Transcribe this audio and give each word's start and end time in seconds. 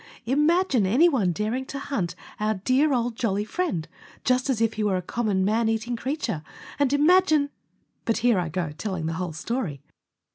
Imagine 0.25 0.87
anyone 0.87 1.31
daring 1.31 1.63
to 1.65 1.77
hunt 1.77 2.15
our 2.39 2.55
dear 2.55 2.91
old 2.91 3.15
jolly 3.15 3.45
friend, 3.45 3.87
just 4.23 4.49
as 4.49 4.59
if 4.59 4.73
he 4.73 4.83
were 4.83 4.97
a 4.97 5.01
common, 5.03 5.45
man 5.45 5.69
eating 5.69 5.95
creature, 5.95 6.41
and 6.79 6.91
imagine—! 6.91 7.51
But 8.05 8.17
here 8.25 8.39
I 8.39 8.49
go 8.49 8.71
telling 8.75 9.05
the 9.05 9.13
whole 9.21 9.33
story. 9.33 9.79